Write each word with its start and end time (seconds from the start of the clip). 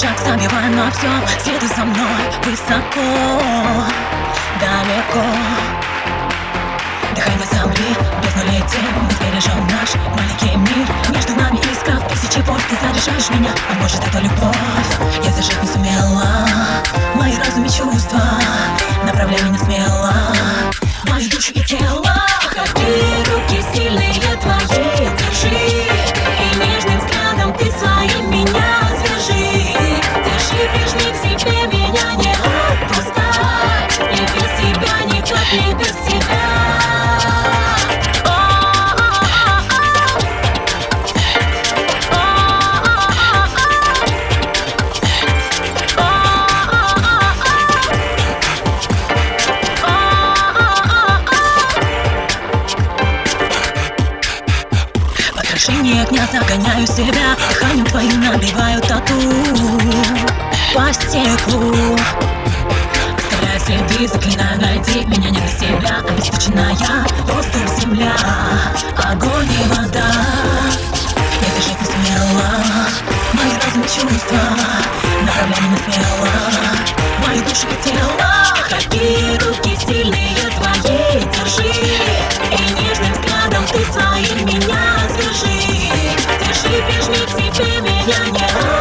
забивая 0.00 0.70
на 0.70 0.90
все 0.90 1.08
Следуй 1.42 1.68
за 1.68 1.84
мной 1.84 2.24
высоко, 2.44 3.84
далеко. 4.58 5.26
Дыхание 7.14 7.46
земли, 7.52 7.96
бездну 8.22 8.44
летим 8.44 8.88
Мы 9.02 9.10
сбережем 9.12 9.66
наш 9.66 9.94
маленький 10.16 10.56
мир. 10.56 10.88
Между 11.14 11.34
нами 11.34 11.58
искра 11.70 11.96
в 11.96 12.08
тысячи 12.08 12.38
вольт. 12.46 12.62
Ты 12.70 12.76
заряжаешь 12.76 13.30
меня, 13.30 13.50
а 13.70 13.74
может 13.74 14.00
это 14.06 14.18
любовь. 14.18 15.22
Я 15.22 15.30
зажить 15.32 15.62
не 15.62 15.68
сумела. 15.68 16.48
Мои 17.14 17.36
разум 17.36 17.64
и 17.64 17.68
чувства. 17.68 18.22
Направляй 19.04 19.42
меня 19.42 19.58
смело. 19.58 20.14
Мою 21.06 21.28
душу 21.28 21.52
и 21.52 21.60
тело 21.60 22.11
Отражение 55.92 56.04
огня 56.04 56.26
загоняю 56.32 56.86
себя. 56.86 57.36
Дыханием 57.50 57.86
твоим 57.86 58.20
набиваю 58.20 58.80
тату. 58.80 59.14
По 60.74 60.90
стеклу 60.90 61.74
Оставляю 63.18 63.60
следы, 63.60 64.08
заклинаю 64.08 64.58
найти 64.58 65.04
Меня 65.04 65.28
не 65.28 65.38
без 65.38 65.58
себя, 65.58 66.02
обеспеченная 66.08 66.74
yeah. 88.34 88.71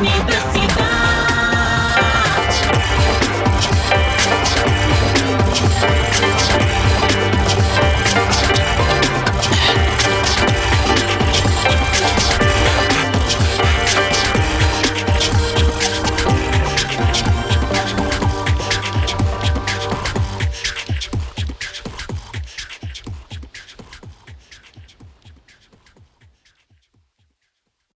need 0.00 0.33